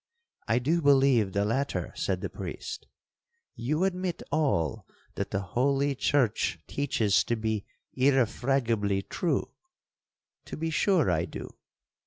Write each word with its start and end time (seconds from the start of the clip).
'—'I 0.47 0.57
do 0.57 0.81
believe 0.81 1.31
the 1.31 1.45
latter,' 1.45 1.93
said 1.95 2.21
the 2.21 2.29
priest. 2.31 2.87
'You 3.55 3.83
admit 3.83 4.23
all 4.31 4.87
that 5.13 5.29
the 5.29 5.41
holy 5.53 5.93
church 5.93 6.57
teaches 6.65 7.23
to 7.25 7.35
be 7.35 7.67
irrefragably 7.93 9.03
true?'—'To 9.03 10.57
be 10.57 10.71
sure 10.71 11.11
I 11.11 11.25
do.' 11.25 11.51